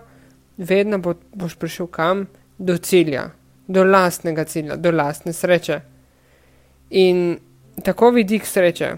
vedno 0.57 0.99
bo, 0.99 1.15
boš 1.35 1.55
prišel 1.55 1.87
kam 1.87 2.27
do 2.59 2.77
cilja, 2.79 3.31
do 3.67 3.85
lastnega 3.85 4.45
cilja, 4.45 4.77
do 4.77 4.91
lastne 4.91 5.33
sreče. 5.33 5.81
In 6.91 7.39
tako 7.85 8.11
vidik 8.11 8.47
sreče, 8.47 8.93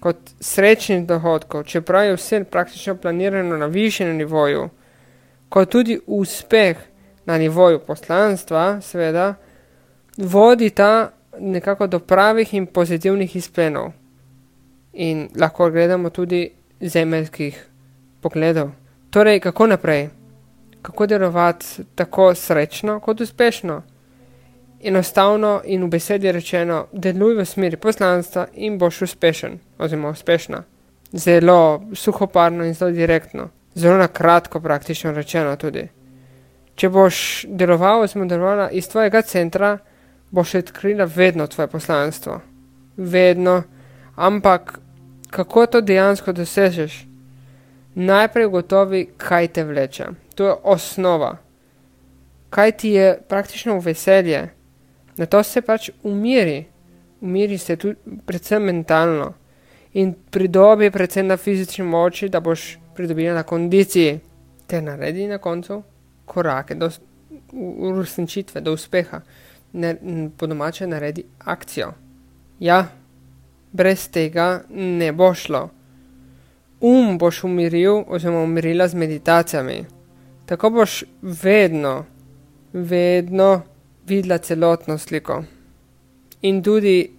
kot 0.00 0.16
srečnih 0.40 1.06
dohodkov, 1.06 1.64
čeprav 1.64 2.04
je 2.04 2.16
vse 2.16 2.44
praktično 2.44 2.94
planirano 2.96 3.56
na 3.56 3.66
višjem 3.66 4.16
nivoju, 4.16 4.68
kot 5.48 5.70
tudi 5.70 5.98
uspeh 6.06 6.76
na 7.26 7.38
nivoju 7.38 7.80
poslanstva, 7.86 8.80
seveda, 8.80 9.34
vodi 10.16 10.70
ta 10.70 11.10
nekako 11.38 11.86
do 11.86 11.98
pravih 11.98 12.54
in 12.54 12.66
pozitivnih 12.66 13.36
izplenov. 13.36 13.92
In 14.92 15.28
lahko 15.36 15.70
gledamo 15.70 16.10
tudi 16.10 16.50
zemeljskih 16.80 17.66
pogledov. 18.20 18.70
Torej, 19.10 19.40
kako 19.40 19.66
naprej? 19.66 20.08
Kako 20.82 21.06
delovati 21.06 21.66
tako 21.94 22.34
srečno 22.34 23.00
kot 23.00 23.20
uspešno? 23.20 23.82
Enostavno 24.84 25.60
in 25.64 25.84
v 25.84 25.88
besedi 25.88 26.32
rečeno, 26.32 26.86
deluj 26.92 27.34
v 27.34 27.44
smeri 27.44 27.76
poslanstva 27.76 28.46
in 28.54 28.78
boš 28.78 29.02
uspešen, 29.02 29.58
oziroma 29.78 30.08
uspešna. 30.08 30.62
Zelo 31.12 31.82
suhoparno 31.94 32.64
in 32.64 32.74
zelo 32.74 32.90
direktno, 32.90 33.48
zelo 33.74 33.96
na 33.96 34.08
kratko, 34.08 34.60
praktično 34.60 35.12
rečeno 35.12 35.56
tudi. 35.56 35.88
Če 36.74 36.88
boš 36.88 37.46
deloval, 37.48 38.02
oziroma 38.04 38.28
delovala 38.28 38.70
iz 38.70 38.88
tvojega 38.88 39.22
centra, 39.22 39.78
boš 40.30 40.54
odkrila 40.54 41.04
vedno 41.04 41.46
tvoje 41.46 41.68
poslanstvo. 41.68 42.40
Vedno, 42.96 43.62
ampak 44.16 44.78
kako 45.30 45.66
to 45.66 45.80
dejansko 45.80 46.32
dosežeš? 46.32 47.06
Najprej 47.94 48.46
ugotovi, 48.46 49.06
kaj 49.16 49.48
te 49.48 49.64
vleče. 49.64 50.06
To 50.34 50.46
je 50.46 50.54
osnova. 50.62 51.36
Kaj 52.50 52.72
ti 52.72 52.88
je 52.88 53.18
praktično 53.28 53.78
veselje? 53.78 54.48
Na 55.16 55.26
to 55.26 55.42
se 55.42 55.62
pač 55.62 55.90
umiri. 56.02 56.64
Umiri 57.20 57.58
se 57.58 57.76
tudi, 57.76 57.96
predvsem 58.26 58.62
mentalno. 58.62 59.32
In 59.92 60.14
pridobi 60.30 60.90
predvsem 60.90 61.26
na 61.26 61.36
fizični 61.36 61.84
moči, 61.84 62.28
da 62.28 62.40
boš 62.40 62.78
pridobila 62.94 63.34
na 63.34 63.42
kondiciji. 63.42 64.20
Te 64.66 64.82
naredi 64.82 65.26
na 65.26 65.38
koncu 65.38 65.82
korake 66.24 66.74
do 66.74 66.90
uresničitve, 67.52 68.60
do 68.60 68.72
uspeha 68.72 69.20
ne, 69.74 69.96
po 70.36 70.46
domače 70.46 70.86
naredi 70.86 71.24
akcijo. 71.38 71.92
Ja, 72.60 72.86
brez 73.72 74.08
tega 74.08 74.62
ne 74.70 75.12
bo 75.12 75.34
šlo. 75.34 75.68
Um 76.80 77.18
boš 77.18 77.44
umiril, 77.44 78.02
oziroma 78.06 78.42
umirila 78.42 78.88
z 78.88 78.94
meditacijami. 78.94 79.84
Tako 80.46 80.70
boš 80.70 81.04
vedno, 81.22 82.04
vedno 82.72 83.62
videla 84.06 84.38
celotno 84.38 84.98
sliko. 84.98 85.42
In 86.42 86.62
tudi 86.62 87.10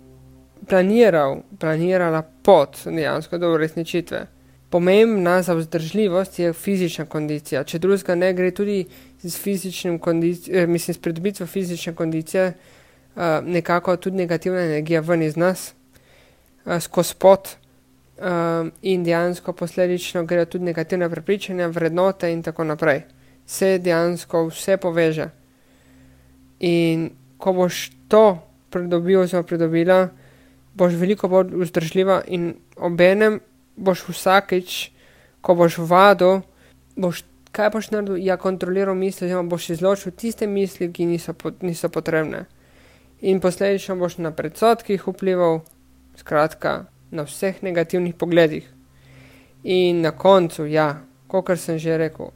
planiral, 0.69 1.41
planirala 1.59 2.21
pot 2.21 2.77
dejansko 2.85 3.38
do 3.38 3.53
uresničitve. 3.53 4.34
Pomembna 4.75 5.41
za 5.41 5.53
vzdržljivost 5.53 6.39
je 6.39 6.53
fizična 6.53 7.05
kondicija. 7.05 7.62
Če 7.63 7.79
drugega 7.79 8.15
ne 8.15 8.34
gre 8.36 8.50
tudi 8.51 8.82
z 9.24 9.38
fizičnim 9.39 10.00
kondicijo, 10.03 10.58
eh, 10.58 10.67
mislim, 10.67 10.96
s 10.96 11.00
pridobitvijo 11.00 11.48
fizične 11.48 11.94
kondicije, 11.96 12.50
uh, 13.15 13.22
nekako 13.44 13.96
tudi 13.96 14.17
negativna 14.17 14.60
energija 14.60 15.00
ven 15.00 15.24
iz 15.24 15.38
nas, 15.38 15.74
uh, 16.65 16.82
skozi 16.82 17.15
pot 17.20 17.48
uh, 17.48 18.67
in 18.82 19.03
dejansko 19.03 19.53
posledično 19.53 20.25
gre 20.25 20.46
tudi 20.46 20.65
negativne 20.65 21.10
prepričanja, 21.10 21.67
vrednote 21.67 22.34
in 22.34 22.44
tako 22.44 22.63
naprej. 22.63 23.05
Se 23.46 23.77
dejansko 23.79 24.50
vse 24.50 24.77
poveže. 24.77 25.29
In 26.60 27.10
ko 27.38 27.53
boš 27.53 27.91
to 28.08 28.41
pridobil, 28.70 29.22
oziroma 29.22 29.48
pridobila, 29.48 30.10
boš 30.74 31.00
veliko 31.00 31.32
bolj 31.32 31.55
vzdržljiva 31.63 32.24
in 32.27 32.58
obenem 32.75 33.39
boš 33.75 34.08
vsakeč, 34.10 34.91
ko 35.41 35.55
boš 35.55 35.77
vadil, 35.77 36.41
boš 36.96 37.24
kaj 37.55 37.70
boš 37.70 37.91
naredil? 37.91 38.17
Ja, 38.20 38.38
kontroliral 38.38 38.96
misli, 38.96 39.27
oziroma 39.27 39.50
boš 39.50 39.70
izločil 39.70 40.12
tiste 40.12 40.48
misli, 40.48 40.91
ki 40.94 41.05
niso, 41.05 41.36
niso 41.62 41.89
potrebne. 41.89 42.46
In 43.22 43.39
posledično 43.39 43.96
boš 43.96 44.17
na 44.17 44.32
predsotkih 44.36 45.08
vplival, 45.08 45.62
skratka, 46.20 46.86
na 47.12 47.24
vseh 47.24 47.63
negativnih 47.63 48.15
pogledih. 48.15 48.67
In 49.63 50.01
na 50.01 50.12
koncu, 50.12 50.65
ja, 50.65 51.01
kot 51.27 51.55
sem 51.60 51.79
že 51.79 51.98
rekel, 51.98 52.32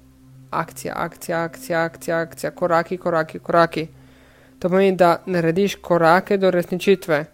akcija, 0.51 0.93
akcija, 0.95 1.43
akcija, 1.43 1.83
akcija, 1.83 2.19
akcija, 2.19 2.51
koraki, 2.51 2.97
koraki, 2.97 3.39
koraki. 3.39 3.87
To 4.59 4.69
pomeni, 4.69 4.95
da 4.95 5.21
narediš 5.25 5.75
korake 5.75 6.37
do 6.37 6.51
resničitve. 6.51 7.25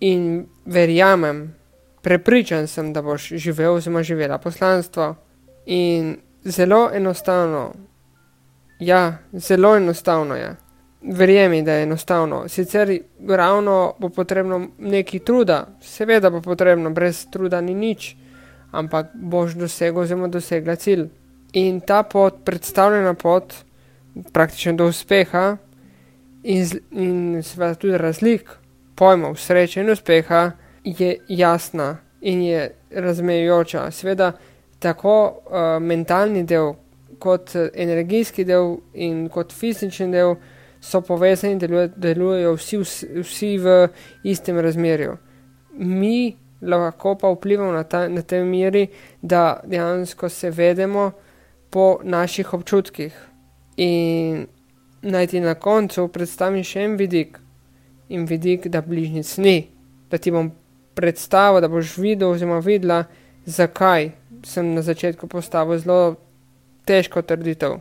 In 0.00 0.46
verjamem, 0.64 1.54
prepričan 2.02 2.66
sem, 2.66 2.92
da 2.92 3.02
boš 3.02 3.28
živel 3.28 3.74
oziroma 3.74 4.02
živela 4.02 4.38
poslanstvo. 4.38 5.14
In 5.66 6.16
zelo 6.44 6.90
enostavno. 6.94 7.72
Ja, 8.78 9.18
zelo 9.32 9.76
enostavno 9.76 10.34
je. 10.36 10.56
Verjemi, 11.02 11.62
da 11.62 11.72
je 11.72 11.82
enostavno. 11.82 12.48
Sicer 12.48 12.98
ravno 13.28 13.94
bo 13.98 14.08
potrebno 14.08 14.68
nekaj 14.78 15.20
truda, 15.20 15.66
seveda 15.80 16.30
bo 16.30 16.40
potrebno, 16.40 16.90
brez 16.90 17.26
truda 17.30 17.60
ni 17.60 17.74
nič, 17.74 18.16
ampak 18.70 19.06
boš 19.14 19.54
dosegel 19.54 20.02
oziroma 20.02 20.28
dosegla 20.28 20.76
cilj. 20.76 21.08
In 21.52 21.80
ta 21.80 22.02
pot, 22.02 22.34
predstavljena 22.44 23.14
pot, 23.14 23.54
praktično 24.32 24.72
do 24.72 24.86
uspeha 24.86 25.56
in, 26.42 26.66
in 26.90 27.42
seveda 27.42 27.74
tudi 27.74 27.98
razlik 27.98 28.50
pojmov 28.96 29.36
sreče 29.36 29.80
in 29.80 29.90
uspeha, 29.90 30.50
je 30.86 31.18
jasna 31.28 31.96
in 32.20 32.42
je 32.42 32.70
razmejujoča. 32.90 33.90
Seveda, 33.90 34.32
tako 34.78 35.42
uh, 35.46 35.82
mentalni 35.82 36.44
del, 36.44 36.72
kot 37.18 37.54
energijski 37.74 38.44
del 38.44 38.76
in 38.94 39.28
kot 39.32 39.52
fizični 39.52 40.10
del 40.12 40.34
so 40.80 41.00
povezani 41.00 41.56
in 41.56 41.58
deluje, 41.58 41.88
delujejo 41.96 42.56
vsi, 42.56 42.78
vsi 43.22 43.52
v 43.58 43.76
istem 44.22 44.58
razmerju. 44.60 45.16
Mi 45.72 46.36
lahko 46.62 47.14
pa 47.18 47.30
vplivamo 47.32 47.72
na, 47.72 47.84
ta, 47.84 48.08
na 48.08 48.22
tej 48.22 48.44
meri, 48.44 48.86
da 49.22 49.60
dejansko 49.64 50.28
se 50.28 50.50
vedemo 50.50 51.10
po 51.70 51.98
naših 52.02 52.54
občutkih. 52.54 53.16
In 53.76 54.46
naj 55.02 55.26
ti 55.26 55.40
na 55.40 55.54
koncu 55.54 56.08
predstavim 56.08 56.64
še 56.64 56.84
en 56.84 56.96
vidik, 56.96 57.38
in 58.08 58.24
vidik, 58.26 58.68
da 58.72 58.80
bližnjic 58.80 59.36
ni, 59.38 59.56
da 60.10 60.18
ti 60.18 60.30
bom 60.30 60.50
predstavil, 60.96 61.60
da 61.60 61.68
boš 61.68 61.96
videl 62.00 62.32
oziroma 62.32 62.58
videla, 62.64 63.04
zakaj 63.44 64.10
sem 64.44 64.74
na 64.74 64.82
začetku 64.82 65.28
postavil 65.28 65.78
zelo 65.78 66.16
težko 66.84 67.22
trditev. 67.22 67.78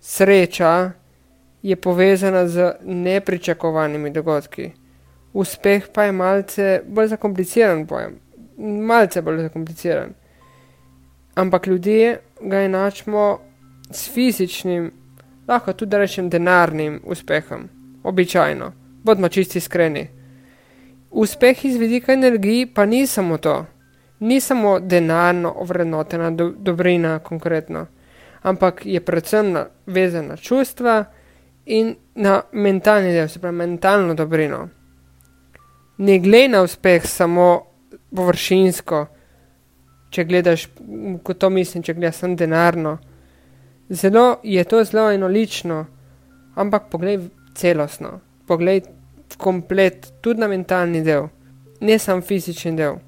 Sreča 0.00 0.90
je 1.62 1.76
povezana 1.76 2.48
z 2.48 2.72
nepričakovanimi 2.82 4.10
dogodki. 4.10 4.70
Uspeh 5.32 5.88
pa 5.94 6.04
je 6.04 6.12
malce 6.12 6.80
bolj 6.86 7.12
zakompliciran 7.14 7.86
pojem, 7.86 8.16
malce 8.58 9.22
bolj 9.22 9.42
zakompliciran. 9.42 10.14
Ampak 11.34 11.66
ljudje 11.66 12.18
ga 12.40 12.62
enačimo 12.62 13.38
s 13.90 14.10
fizičnim, 14.14 14.90
lahko 15.48 15.72
tudi 15.72 15.96
rečem 15.96 16.30
denarnim 16.30 17.00
uspehom, 17.04 17.68
običajno, 18.02 18.72
bodimo 19.04 19.28
čisti 19.28 19.58
iskreni. 19.58 20.19
Uspeh 21.10 21.64
iz 21.64 21.76
vidika 21.76 22.12
energiji 22.12 22.66
pa 22.66 22.86
ni 22.86 23.06
samo 23.06 23.38
to, 23.38 23.66
ni 24.20 24.40
samo 24.40 24.80
denarno 24.80 25.54
ovrednotena 25.56 26.30
do, 26.30 26.52
dobrina 26.58 27.18
konkretno, 27.18 27.86
ampak 28.42 28.86
je 28.86 29.00
predvsem 29.00 29.56
vezana 29.86 30.28
na 30.28 30.36
čustva 30.36 31.04
in 31.66 31.94
na 32.14 32.42
mentalni 32.52 33.12
del, 33.12 33.28
se 33.28 33.40
pravi 33.40 33.56
mentalno 33.56 34.14
dobrino. 34.14 34.68
Ne 35.98 36.18
glej 36.18 36.48
na 36.48 36.62
uspeh 36.62 37.06
samo 37.06 37.62
površinsko, 38.16 39.06
če 40.10 40.24
gledaš, 40.24 40.68
kot 41.22 41.38
to 41.38 41.50
mislim, 41.50 41.82
če 41.82 41.94
gledaš 41.94 42.22
samo 42.22 42.36
denarno. 42.36 42.98
Zelo 43.90 44.40
je 44.42 44.64
to 44.64 44.84
zelo 44.84 45.10
enolično, 45.10 45.84
ampak 46.54 46.88
poglej 46.90 47.18
celostno, 47.54 48.20
poglej 48.46 48.82
komplet, 49.36 50.12
tudi 50.20 50.40
na 50.40 50.48
mentalni 50.48 51.02
del, 51.02 51.28
ne 51.80 51.98
samo 51.98 52.22
fizični 52.22 52.74
del. 52.76 52.98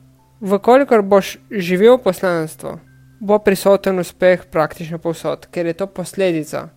Vkolikor 0.41 1.03
boš 1.03 1.37
živel 1.51 1.99
poslanstvo, 2.03 2.79
bo 3.21 3.39
prisoten 3.39 3.99
uspeh 4.03 4.47
praktično 4.51 4.99
povsod, 4.99 5.47
ker 5.51 5.67
je 5.67 5.77
to 5.79 5.87
posledica, 5.87 6.69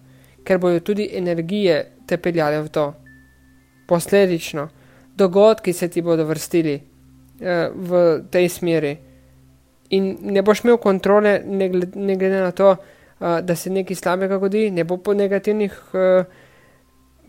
ker 0.45 0.61
bojo 0.61 0.79
tudi 0.79 1.09
energije 1.17 1.79
te 2.07 2.17
peljale 2.17 2.61
v 2.61 2.69
to. 2.69 2.85
Posledično, 3.87 4.67
dogodki 5.17 5.73
se 5.73 5.87
ti 5.87 6.01
bodo 6.01 6.25
vrstili 6.25 6.75
eh, 6.75 7.69
v 7.73 8.21
tej 8.31 8.49
smeri. 8.49 8.97
In 9.89 10.17
ne 10.21 10.41
boš 10.41 10.63
imel 10.63 10.77
kontrole, 10.77 11.39
ne 11.45 11.69
glede, 11.69 11.99
ne 11.99 12.15
glede 12.15 12.41
na 12.41 12.51
to, 12.51 12.71
uh, 12.71 13.39
da 13.41 13.55
se 13.55 13.69
nekaj 13.69 13.95
slabega 13.95 14.37
zgodi, 14.37 14.71
ne 14.71 14.83
bo 14.83 14.97
po 14.97 15.13
negativnih 15.13 15.73
uh, 15.93 16.25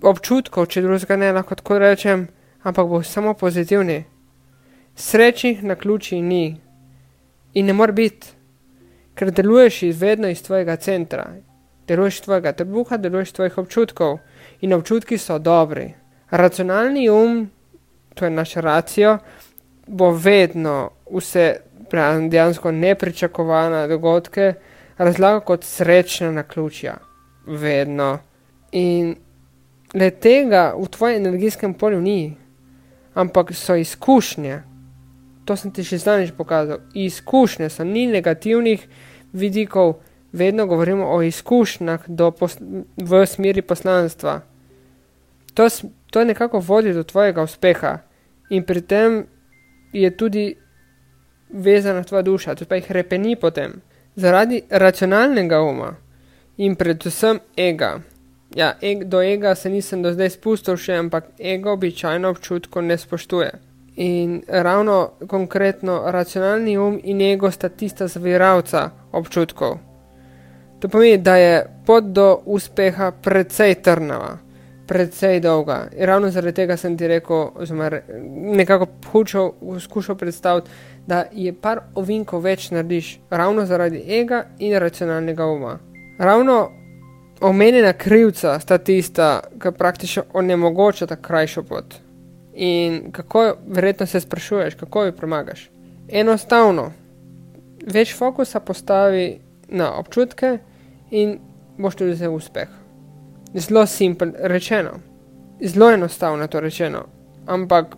občutkov, 0.02 0.66
če 0.66 0.82
drugega 0.82 1.16
ne 1.16 1.32
lahko 1.32 1.54
tako 1.54 1.78
rečem, 1.78 2.26
ampak 2.62 2.86
bo 2.88 3.02
samo 3.02 3.34
pozitivni. 3.34 4.04
Srečnih 4.96 5.64
na 5.64 5.76
ključi 5.76 6.20
ni 6.22 6.60
in 7.54 7.66
ne 7.66 7.72
more 7.72 7.92
biti, 7.92 8.32
ker 9.14 9.30
deluješ 9.30 9.82
vedno 9.96 10.28
iz 10.28 10.42
tvojega 10.42 10.76
centra, 10.76 11.26
deluješ 11.88 12.20
tvojega 12.20 12.52
trebuha, 12.52 12.96
deluješ 12.96 13.32
tvojih 13.32 13.58
občutkov 13.58 14.18
in 14.60 14.72
občutki 14.72 15.18
so 15.18 15.38
dobri. 15.38 15.92
Racionalni 16.30 17.08
um, 17.10 17.50
to 18.14 18.24
je 18.24 18.30
naša 18.30 18.60
racijo, 18.60 19.18
bo 19.86 20.10
vedno 20.10 20.90
vse 21.12 21.56
dejansko 22.30 22.72
nepričakovane 22.72 23.88
dogodke 23.88 24.54
razlagal 24.98 25.40
kot 25.40 25.64
srečna 25.64 26.32
na 26.32 26.42
ključja. 26.42 26.96
Vedno. 27.46 28.18
In 28.72 29.14
le 29.96 30.10
tega 30.10 30.74
v 30.76 30.88
tvojem 30.92 31.24
energijskem 31.24 31.74
polju 31.74 32.00
ni, 32.00 32.36
ampak 33.14 33.54
so 33.54 33.76
izkušnje. 33.76 34.62
To 35.44 35.56
sem 35.56 35.70
ti 35.72 35.84
še 35.86 35.98
zdaj 36.02 36.32
pokazal. 36.36 36.82
Izkušnje 36.94 37.70
so 37.72 37.84
ni 37.84 38.04
negativnih 38.10 38.82
vidikov, 39.32 40.00
vedno 40.32 40.66
govorimo 40.66 41.06
o 41.08 41.22
izkušnjah 41.22 42.08
v 42.96 43.26
smeri 43.26 43.62
poslanstva. 43.62 44.40
To, 45.54 45.68
to 46.10 46.24
nekako 46.24 46.60
vodi 46.60 46.92
do 46.92 47.02
tvojega 47.02 47.42
uspeha 47.42 47.98
in 48.50 48.66
pri 48.68 48.80
tem 48.80 49.24
je 49.92 50.10
tudi 50.16 50.56
vezana 51.50 52.04
tvoja 52.04 52.22
duša, 52.22 52.54
to 52.54 52.66
pa 52.68 52.76
jih 52.76 52.90
repeni 52.92 53.36
potem. 53.36 53.80
Zaradi 54.16 54.60
racionalnega 54.70 55.62
uma 55.62 55.94
in 56.56 56.76
predvsem 56.76 57.40
ega. 57.56 58.00
Ja, 58.56 58.72
eg, 58.80 59.04
do 59.04 59.20
ega 59.22 59.54
se 59.54 59.70
nisem 59.70 60.02
do 60.02 60.12
zdaj 60.14 60.30
spustil 60.38 60.78
še, 60.80 60.96
ampak 61.02 61.28
ego 61.38 61.74
običajno 61.76 62.30
občutko 62.32 62.80
ne 62.80 62.96
spoštuje. 62.98 63.50
In 63.96 64.40
ravno 64.48 64.96
konkretno 65.28 66.02
racionalni 66.12 66.78
um 66.78 66.98
in 67.04 67.20
ego 67.20 67.50
sta 67.50 67.68
tista 67.68 68.08
zviravca 68.08 68.90
občutkov. 69.12 69.78
To 70.80 70.88
pomeni, 70.88 71.18
da 71.18 71.36
je 71.36 71.62
pot 71.86 72.04
do 72.04 72.42
uspeha 72.44 73.12
precej 73.22 73.74
trnava 73.84 74.36
precej 74.86 75.40
dolga. 75.40 75.88
In 75.96 76.06
ravno 76.06 76.30
zaradi 76.30 76.54
tega 76.54 76.76
sem 76.76 76.96
ti 76.96 77.06
rekel, 77.08 77.48
oziroma 77.54 77.90
nekako 78.56 78.86
hočel 79.12 79.50
skušal 79.80 80.16
predstaviti, 80.16 80.70
da 81.06 81.24
je 81.32 81.52
par 81.52 81.80
ovinkov 81.94 82.42
več 82.42 82.70
narediš, 82.70 83.18
ravno 83.30 83.66
zaradi 83.66 84.02
ega 84.06 84.44
in 84.58 84.78
racionalnega 84.78 85.46
uma. 85.46 85.78
Ravno 86.18 86.70
omenjena 87.40 87.92
krivca 87.92 88.60
sta 88.60 88.78
tista, 88.78 89.40
ki 89.62 89.72
praktično 89.78 90.24
onemogoča 90.32 91.06
ta 91.06 91.16
krajšo 91.16 91.62
pot. 91.62 91.94
In 92.54 93.12
kako, 93.12 93.56
verjetno 93.66 94.06
se 94.06 94.20
sprašuješ, 94.20 94.74
kako 94.74 95.04
jo 95.04 95.12
premagaš. 95.12 95.68
Enostavno, 96.08 96.92
več 97.86 98.14
fokusa 98.16 98.60
postavi 98.60 99.38
na 99.68 99.92
občutke 99.98 100.58
in 101.10 101.38
boš 101.78 101.94
tudi 101.94 102.14
za 102.14 102.30
uspeh 102.30 102.68
zelo 103.56 103.86
simpel 103.86 104.32
rečeno, 104.38 104.90
zelo 105.60 105.90
enostavno 105.90 106.46
to 106.46 106.60
rečeno, 106.60 107.04
ampak 107.46 107.96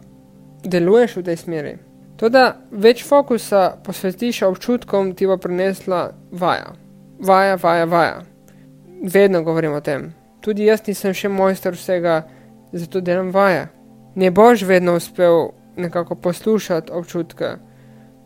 deluješ 0.65 1.17
v 1.17 1.23
tej 1.23 1.37
smeri. 1.37 1.77
To, 2.17 2.29
da 2.29 2.57
več 2.71 3.05
fokusa 3.07 3.79
posvetiš 3.85 4.43
občutkom, 4.43 5.15
ti 5.15 5.27
bo 5.27 5.37
prinesla 5.39 6.11
vaja. 6.31 6.75
Vaja, 7.19 7.59
vaja, 7.63 7.85
vaja. 7.85 8.23
Vedno 9.03 9.43
govorim 9.43 9.73
o 9.73 9.81
tem. 9.81 10.13
Tudi 10.41 10.67
jaz 10.67 10.83
nisem 10.87 11.15
še 11.15 11.29
mojster 11.29 11.75
vsega, 11.75 12.23
zato 12.73 13.01
delam 13.01 13.31
vaje. 13.35 13.69
Ne 14.15 14.31
boš 14.31 14.63
vedno 14.67 14.97
uspel 14.97 15.51
nekako 15.77 16.15
poslušati 16.15 16.93
občutke. 16.93 17.57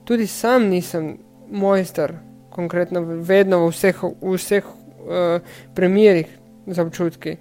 Tudi 0.05 0.27
sam 0.27 0.69
nisem 0.69 1.19
mojster, 1.51 2.15
konkretno 2.51 3.01
vedno 3.01 3.67
v 3.67 3.71
vseh, 3.73 4.03
v 4.03 4.37
vseh 4.37 4.65
uh, 4.65 5.41
primerih, 5.75 6.29
z 6.67 6.79
občutki. 6.79 7.37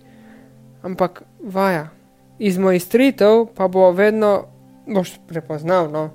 Ampak 0.84 1.24
vaja. 1.44 1.90
Iz 2.40 2.58
mojih 2.58 2.84
stritev 2.84 3.46
pa 3.56 3.68
bo 3.68 3.92
vedno 3.92 4.46
boš 4.88 5.20
prepoznal. 5.28 5.92
No? 5.92 6.10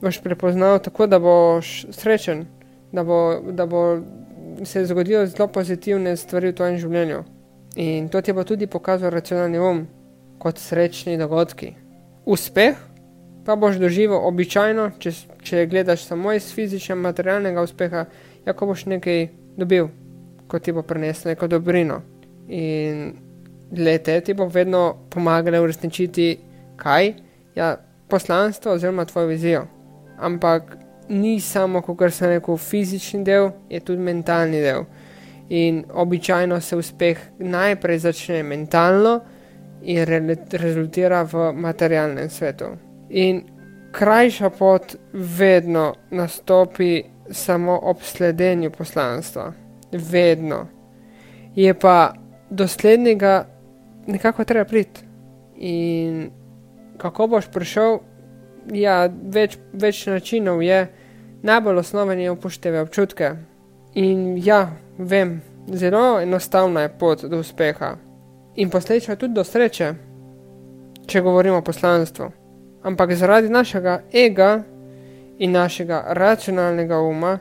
Boš 0.00 0.22
prepoznal 0.22 0.78
tako, 0.78 1.06
da 1.06 1.18
boš 1.18 1.86
srečen, 1.90 2.46
da 2.92 3.04
bo, 3.04 3.40
da 3.52 3.66
bo 3.66 4.00
se 4.64 4.84
zgodilo 4.86 5.26
zelo 5.26 5.48
pozitivne 5.48 6.16
stvari 6.16 6.52
v 6.52 6.56
tvojem 6.56 6.78
življenju. 6.78 7.24
In 7.76 8.08
to 8.08 8.20
ti 8.20 8.32
bo 8.32 8.44
tudi 8.44 8.66
pokazal 8.66 9.10
racionalni 9.10 9.58
um, 9.58 9.86
kot 10.38 10.58
srečni 10.58 11.16
dogodki. 11.18 11.72
Uspeh 12.26 12.76
pa 13.44 13.56
boš 13.56 13.80
doživel 13.82 14.20
običajno, 14.28 14.90
če, 15.02 15.12
če 15.42 15.66
gledaš 15.66 16.04
samo 16.06 16.32
iz 16.36 16.52
fizičnega, 16.54 17.00
materialnega 17.00 17.64
uspeha, 17.64 18.04
jako 18.46 18.68
boš 18.70 18.86
nekaj 18.92 19.26
dobil, 19.58 19.88
kot 20.46 20.62
ti 20.62 20.74
bo 20.74 20.84
prineslo 20.86 21.32
neko 21.32 21.48
dobrino. 21.50 22.00
In 22.48 23.12
lete 23.72 24.20
ti 24.20 24.34
bo 24.34 24.46
vedno 24.46 25.08
pomagale 25.10 25.60
uresničiti 25.60 26.36
kaj? 26.76 27.12
Ja, 27.56 27.76
poslanstvo 28.08 28.72
oziroma 28.72 29.04
tvojo 29.04 29.26
vizijo. 29.26 29.66
Ampak 30.18 30.76
ni 31.08 31.40
samo, 31.40 31.82
kot 31.82 32.12
sem 32.12 32.28
rekel, 32.28 32.56
fizični 32.56 33.24
del, 33.24 33.50
je 33.70 33.80
tudi 33.80 34.02
mentalni 34.02 34.60
del. 34.60 34.84
In 35.48 35.84
običajno 35.92 36.60
se 36.60 36.76
uspeh 36.76 37.18
najprej 37.38 37.98
začne 37.98 38.42
mentalno 38.42 39.20
in 39.82 40.04
re 40.04 40.20
rezultira 40.50 41.22
v 41.22 41.52
materialnem 41.52 42.30
svetu. 42.30 42.70
In 43.10 43.42
krajša 43.92 44.50
pot 44.50 44.96
vedno 45.12 45.94
nastopi 46.10 47.02
samo 47.30 47.78
ob 47.82 48.02
sledenju 48.02 48.70
poslanstva. 48.70 49.52
Vedno. 49.92 50.66
Je 51.54 51.74
pa 51.74 52.14
do 52.50 52.68
slednjega 52.68 53.46
nekako 54.06 54.44
treba 54.44 54.64
priti. 54.64 55.00
In 55.56 56.30
kako 56.96 57.26
boš 57.26 57.46
prišel, 57.52 57.98
ja, 58.72 59.08
več, 59.08 59.58
več 59.72 60.06
načinov 60.06 60.62
je, 60.62 60.86
najbolj 61.42 61.82
osnoven 61.82 62.20
je 62.20 62.30
upoštevati 62.30 62.88
občutke. 62.88 63.30
In 63.94 64.36
ja, 64.44 64.66
vem, 64.98 65.40
zelo 65.68 66.20
enostavna 66.20 66.86
je 66.86 66.94
pot 66.98 67.24
do 67.24 67.42
uspeha 67.42 67.96
in 68.56 68.70
posledično 68.70 69.16
tudi 69.16 69.34
do 69.34 69.44
sreče, 69.44 69.92
če 71.06 71.20
govorimo 71.24 71.62
o 71.62 71.64
poslanstvu. 71.64 72.28
Ampak 72.82 73.14
zaradi 73.16 73.48
našega 73.48 74.02
ega 74.12 74.50
in 75.38 75.54
našega 75.56 76.02
racionalnega 76.18 76.98
uma, 77.00 77.38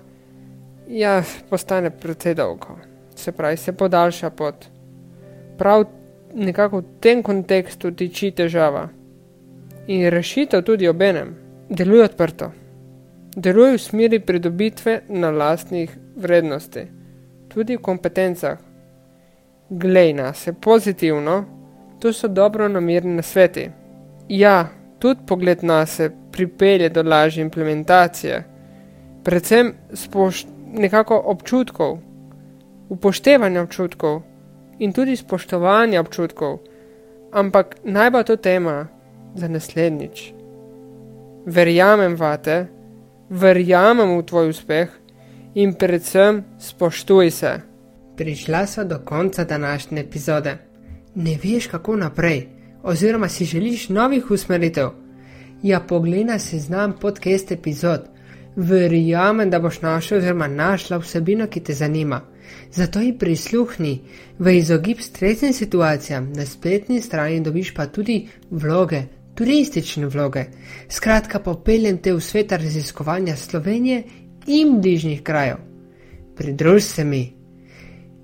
ja, 0.87 1.19
postane 1.49 1.91
precej 1.91 2.37
dolgo 2.39 2.77
se 3.21 3.31
pravi, 3.31 3.57
se 3.57 3.73
podaljša 3.73 4.29
pot. 4.29 4.55
Prav 5.57 5.83
nekako 6.33 6.77
v 6.77 6.83
tem 6.99 7.23
kontekstu 7.23 7.91
tiči 7.91 8.31
težava. 8.31 8.87
In 9.87 10.09
rešitev 10.09 10.61
tudi 10.61 10.87
obenem, 10.87 11.35
deluje 11.69 12.03
odprto. 12.03 12.51
Deluje 13.35 13.77
v 13.77 13.81
smeri 13.81 14.19
pridobitve 14.19 15.01
na 15.09 15.31
lastnih 15.31 15.89
vrednosti, 16.15 16.85
tudi 17.49 17.77
v 17.77 17.81
kompetencah. 17.81 18.59
Glej 19.69 20.13
na 20.13 20.33
se 20.33 20.53
pozitivno, 20.53 21.45
to 21.99 22.13
so 22.13 22.27
dobro 22.27 22.67
namirni 22.67 23.15
nasveti. 23.15 23.69
Ja, 24.29 24.67
tudi 24.99 25.25
pogled 25.27 25.63
na 25.63 25.85
se 25.85 26.11
pripelje 26.31 26.89
do 26.89 27.03
lažje 27.03 27.41
implementacije, 27.41 28.43
predvsem 29.23 29.73
spošt 29.93 30.47
nekako 30.73 31.21
občutkov, 31.25 31.99
upoštevanja 32.89 33.61
občutkov. 33.61 34.21
In 34.79 34.93
tudi 34.93 35.15
spoštovanja 35.15 36.01
občutkov, 36.01 36.59
ampak 37.31 37.75
naj 37.83 38.09
bo 38.11 38.23
to 38.23 38.35
tema 38.35 38.87
za 39.35 39.47
naslednjič. 39.47 40.33
Verjamem 41.45 42.15
vate, 42.15 42.67
verjamem 43.29 44.17
v 44.17 44.23
tvoj 44.23 44.49
uspeh 44.49 44.89
in 45.55 45.73
predvsem 45.73 46.43
spoštuj 46.59 47.31
se. 47.31 47.53
Prišla 48.17 48.65
so 48.67 48.83
do 48.83 48.99
konca 49.05 49.43
današnje 49.43 50.01
epizode. 50.01 50.57
Ne 51.15 51.37
veš, 51.43 51.67
kako 51.67 51.95
naprej, 51.95 52.47
oziroma 52.83 53.29
si 53.29 53.45
želiš 53.45 53.89
novih 53.89 54.31
usmeritev. 54.31 54.89
Ja, 55.63 55.79
poglej 55.79 56.39
si 56.39 56.59
znam 56.59 56.93
podcast 56.99 57.51
epizod. 57.51 58.01
Verjamem, 58.55 59.49
da 59.49 59.59
boš 59.59 59.81
našel 59.81 60.17
oziroma 60.17 60.47
našla 60.47 60.97
vsebino, 60.97 61.47
ki 61.47 61.59
te 61.59 61.73
zanima. 61.73 62.21
Zato 62.71 62.99
ji 62.99 63.17
prisluhni, 63.17 64.01
v 64.39 64.57
izogib 64.57 64.99
stresnim 64.99 65.53
situacijam, 65.53 66.33
na 66.35 66.45
spletni 66.45 67.01
strani 67.01 67.39
dobiš 67.41 67.73
pa 67.73 67.85
tudi 67.85 68.27
vloge, 68.49 69.01
turistične 69.35 70.07
vloge. 70.07 70.45
Skratka, 70.89 71.39
popeljem 71.39 71.97
te 71.97 72.13
v 72.13 72.21
svet 72.21 72.51
raziskovanja 72.51 73.35
Slovenije 73.35 74.03
in 74.47 74.81
bližnjih 74.81 75.23
krajev. 75.23 75.57
Pridruž 76.35 76.83
se 76.83 77.03
mi. 77.03 77.33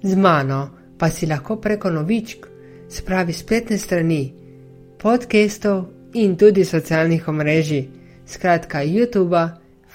Z 0.04 0.16
mano 0.16 0.70
pa 0.98 1.10
si 1.10 1.26
lahko 1.26 1.56
preko 1.62 1.90
novičk, 1.92 2.48
spravi 2.90 3.34
spletne 3.34 3.78
strani, 3.78 4.34
podcastov 4.98 5.86
in 6.14 6.36
tudi 6.38 6.66
socialnih 6.66 7.28
omrežij, 7.28 7.88
skratka 8.26 8.84
YouTube, 8.84 9.50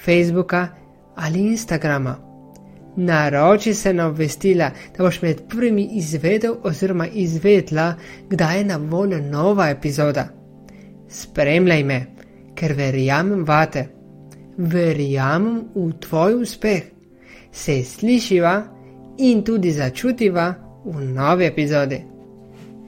Facebooka 0.05 0.69
ali 1.17 1.39
Instagrama. 1.39 2.17
Naroči 2.97 3.75
se 3.75 3.93
na 3.93 4.07
obvestila, 4.07 4.71
da 4.97 5.05
boš 5.05 5.23
med 5.23 5.49
prvimi 5.49 5.89
izvedel 5.93 6.55
oziroma 6.63 7.07
izvedla, 7.07 7.95
kdaj 8.29 8.59
je 8.59 8.65
na 8.65 8.77
voljo 8.77 9.21
nova 9.21 9.71
epizoda. 9.71 10.42
Spremljaj 11.13 11.83
me, 11.85 11.99
ker 12.57 12.73
verjamem 12.77 13.45
vate, 13.45 13.87
verjamem 14.57 15.65
v 15.75 15.91
tvoj 16.01 16.39
uspeh. 16.43 16.83
Se 17.53 17.83
slišiva 17.85 18.55
in 19.19 19.43
tudi 19.45 19.73
začutiva 19.77 20.47
v 20.85 21.05
novi 21.13 21.45
epizodi. 21.47 22.12